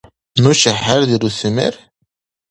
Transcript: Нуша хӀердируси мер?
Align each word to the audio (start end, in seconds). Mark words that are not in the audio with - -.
Нуша 0.41 0.73
хӀердируси 0.83 1.49
мер? 1.55 1.73